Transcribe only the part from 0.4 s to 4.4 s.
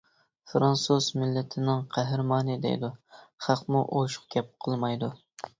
فىرانسۇز مىللىتىنىڭ قەھرىمانى دەيدۇ، خەقمۇ ئوشۇق